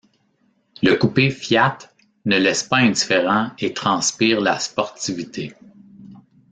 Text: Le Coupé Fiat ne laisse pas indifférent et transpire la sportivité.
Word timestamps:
Le 0.81 0.95
Coupé 0.95 1.29
Fiat 1.29 1.77
ne 2.25 2.39
laisse 2.39 2.63
pas 2.63 2.77
indifférent 2.77 3.51
et 3.59 3.71
transpire 3.71 4.41
la 4.41 4.57
sportivité. 4.59 5.53